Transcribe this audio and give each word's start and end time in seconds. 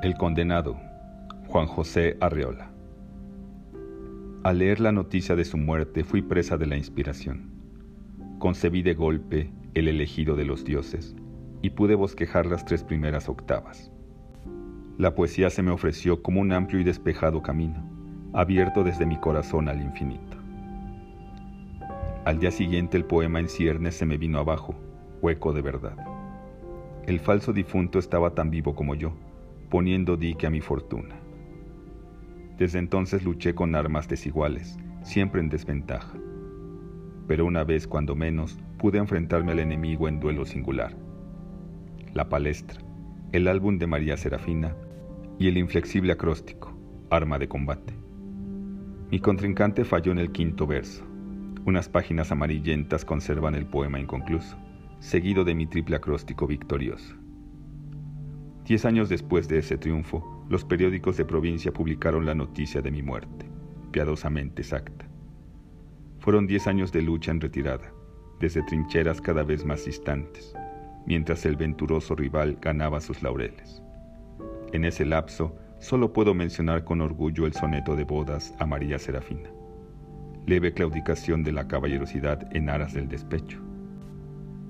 El 0.00 0.14
condenado, 0.16 0.76
Juan 1.48 1.66
José 1.66 2.16
Arreola. 2.20 2.70
Al 4.44 4.58
leer 4.58 4.78
la 4.78 4.92
noticia 4.92 5.34
de 5.34 5.44
su 5.44 5.58
muerte 5.58 6.04
fui 6.04 6.22
presa 6.22 6.56
de 6.56 6.66
la 6.66 6.76
inspiración. 6.76 7.50
Concebí 8.38 8.82
de 8.82 8.94
golpe 8.94 9.50
el 9.74 9.88
elegido 9.88 10.36
de 10.36 10.44
los 10.44 10.64
dioses 10.64 11.16
y 11.62 11.70
pude 11.70 11.96
bosquejar 11.96 12.46
las 12.46 12.64
tres 12.64 12.84
primeras 12.84 13.28
octavas. 13.28 13.90
La 14.98 15.16
poesía 15.16 15.50
se 15.50 15.64
me 15.64 15.72
ofreció 15.72 16.22
como 16.22 16.42
un 16.42 16.52
amplio 16.52 16.80
y 16.80 16.84
despejado 16.84 17.42
camino, 17.42 17.82
abierto 18.32 18.84
desde 18.84 19.04
mi 19.04 19.16
corazón 19.16 19.68
al 19.68 19.82
infinito. 19.82 20.36
Al 22.24 22.38
día 22.38 22.52
siguiente 22.52 22.96
el 22.96 23.04
poema 23.04 23.40
en 23.40 23.48
ciernes 23.48 23.96
se 23.96 24.06
me 24.06 24.16
vino 24.16 24.38
abajo, 24.38 24.76
hueco 25.22 25.52
de 25.52 25.62
verdad. 25.62 25.96
El 27.08 27.18
falso 27.18 27.52
difunto 27.52 27.98
estaba 27.98 28.30
tan 28.30 28.48
vivo 28.50 28.76
como 28.76 28.94
yo, 28.94 29.12
poniendo 29.70 30.16
dique 30.16 30.46
a 30.46 30.50
mi 30.50 30.60
fortuna. 30.60 31.16
Desde 32.56 32.78
entonces 32.78 33.24
luché 33.24 33.54
con 33.54 33.74
armas 33.74 34.08
desiguales, 34.08 34.78
siempre 35.02 35.40
en 35.40 35.48
desventaja. 35.48 36.18
Pero 37.26 37.46
una 37.46 37.64
vez, 37.64 37.86
cuando 37.86 38.16
menos, 38.16 38.58
pude 38.78 38.98
enfrentarme 38.98 39.52
al 39.52 39.58
enemigo 39.58 40.08
en 40.08 40.18
duelo 40.18 40.44
singular. 40.44 40.96
La 42.14 42.28
palestra, 42.28 42.80
el 43.32 43.46
álbum 43.46 43.78
de 43.78 43.86
María 43.86 44.16
Serafina 44.16 44.74
y 45.38 45.48
el 45.48 45.58
inflexible 45.58 46.12
acróstico, 46.12 46.76
arma 47.10 47.38
de 47.38 47.48
combate. 47.48 47.94
Mi 49.10 49.20
contrincante 49.20 49.84
falló 49.84 50.12
en 50.12 50.18
el 50.18 50.32
quinto 50.32 50.66
verso. 50.66 51.04
Unas 51.64 51.88
páginas 51.88 52.32
amarillentas 52.32 53.04
conservan 53.04 53.54
el 53.54 53.66
poema 53.66 54.00
inconcluso, 54.00 54.56
seguido 55.00 55.44
de 55.44 55.54
mi 55.54 55.66
triple 55.66 55.96
acróstico 55.96 56.46
victorioso. 56.46 57.14
Diez 58.68 58.84
años 58.84 59.08
después 59.08 59.48
de 59.48 59.60
ese 59.60 59.78
triunfo, 59.78 60.44
los 60.50 60.62
periódicos 60.62 61.16
de 61.16 61.24
provincia 61.24 61.72
publicaron 61.72 62.26
la 62.26 62.34
noticia 62.34 62.82
de 62.82 62.90
mi 62.90 63.02
muerte, 63.02 63.46
piadosamente 63.92 64.60
exacta. 64.60 65.08
Fueron 66.18 66.46
diez 66.46 66.66
años 66.66 66.92
de 66.92 67.00
lucha 67.00 67.30
en 67.30 67.40
retirada, 67.40 67.90
desde 68.40 68.62
trincheras 68.64 69.22
cada 69.22 69.42
vez 69.42 69.64
más 69.64 69.86
distantes, 69.86 70.54
mientras 71.06 71.46
el 71.46 71.56
venturoso 71.56 72.14
rival 72.14 72.58
ganaba 72.60 73.00
sus 73.00 73.22
laureles. 73.22 73.82
En 74.74 74.84
ese 74.84 75.06
lapso, 75.06 75.56
solo 75.78 76.12
puedo 76.12 76.34
mencionar 76.34 76.84
con 76.84 77.00
orgullo 77.00 77.46
el 77.46 77.54
soneto 77.54 77.96
de 77.96 78.04
bodas 78.04 78.52
a 78.58 78.66
María 78.66 78.98
Serafina, 78.98 79.48
leve 80.44 80.74
claudicación 80.74 81.42
de 81.42 81.52
la 81.52 81.66
caballerosidad 81.68 82.54
en 82.54 82.68
aras 82.68 82.92
del 82.92 83.08
despecho, 83.08 83.62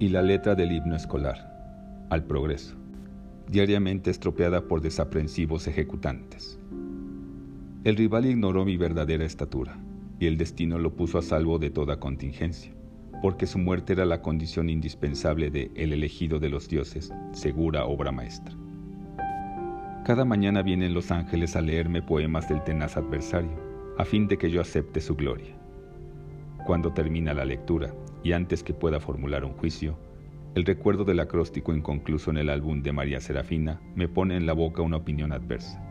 y 0.00 0.08
la 0.08 0.22
letra 0.22 0.56
del 0.56 0.72
himno 0.72 0.96
escolar, 0.96 2.08
al 2.10 2.24
progreso 2.24 2.83
diariamente 3.48 4.10
estropeada 4.10 4.66
por 4.66 4.80
desaprensivos 4.80 5.66
ejecutantes. 5.68 6.58
El 7.84 7.96
rival 7.96 8.26
ignoró 8.26 8.64
mi 8.64 8.76
verdadera 8.76 9.24
estatura, 9.24 9.78
y 10.18 10.26
el 10.26 10.38
destino 10.38 10.78
lo 10.78 10.94
puso 10.94 11.18
a 11.18 11.22
salvo 11.22 11.58
de 11.58 11.70
toda 11.70 12.00
contingencia, 12.00 12.72
porque 13.20 13.46
su 13.46 13.58
muerte 13.58 13.92
era 13.92 14.06
la 14.06 14.22
condición 14.22 14.70
indispensable 14.70 15.50
de 15.50 15.70
El 15.74 15.92
elegido 15.92 16.38
de 16.38 16.48
los 16.48 16.68
dioses, 16.68 17.12
segura 17.32 17.84
obra 17.84 18.12
maestra. 18.12 18.54
Cada 20.04 20.24
mañana 20.24 20.62
vienen 20.62 20.94
los 20.94 21.10
ángeles 21.10 21.56
a 21.56 21.60
leerme 21.60 22.02
poemas 22.02 22.48
del 22.48 22.62
tenaz 22.62 22.96
adversario, 22.96 23.58
a 23.98 24.04
fin 24.04 24.28
de 24.28 24.36
que 24.36 24.50
yo 24.50 24.60
acepte 24.60 25.00
su 25.00 25.14
gloria. 25.14 25.54
Cuando 26.66 26.92
termina 26.92 27.34
la 27.34 27.44
lectura, 27.44 27.94
y 28.22 28.32
antes 28.32 28.62
que 28.62 28.74
pueda 28.74 29.00
formular 29.00 29.44
un 29.44 29.52
juicio, 29.52 29.96
el 30.54 30.64
recuerdo 30.64 31.04
del 31.04 31.18
acróstico 31.18 31.74
inconcluso 31.74 32.30
en 32.30 32.36
el 32.36 32.48
álbum 32.48 32.80
de 32.80 32.92
María 32.92 33.20
Serafina 33.20 33.80
me 33.96 34.06
pone 34.06 34.36
en 34.36 34.46
la 34.46 34.52
boca 34.52 34.82
una 34.82 34.98
opinión 34.98 35.32
adversa. 35.32 35.82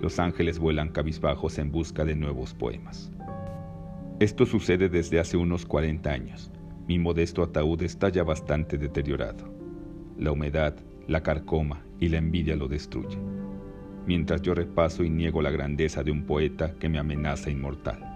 Los 0.00 0.20
ángeles 0.20 0.60
vuelan 0.60 0.90
cabizbajos 0.90 1.58
en 1.58 1.72
busca 1.72 2.04
de 2.04 2.14
nuevos 2.14 2.54
poemas. 2.54 3.10
Esto 4.20 4.46
sucede 4.46 4.88
desde 4.88 5.18
hace 5.18 5.36
unos 5.36 5.66
40 5.66 6.08
años. 6.08 6.52
Mi 6.86 7.00
modesto 7.00 7.42
ataúd 7.42 7.82
está 7.82 8.10
ya 8.10 8.22
bastante 8.22 8.78
deteriorado. 8.78 9.52
La 10.18 10.30
humedad, 10.30 10.76
la 11.08 11.24
carcoma 11.24 11.82
y 11.98 12.08
la 12.08 12.18
envidia 12.18 12.54
lo 12.54 12.68
destruyen, 12.68 13.20
mientras 14.06 14.40
yo 14.42 14.54
repaso 14.54 15.02
y 15.02 15.10
niego 15.10 15.42
la 15.42 15.50
grandeza 15.50 16.04
de 16.04 16.12
un 16.12 16.26
poeta 16.26 16.74
que 16.78 16.88
me 16.88 17.00
amenaza 17.00 17.50
inmortal. 17.50 18.13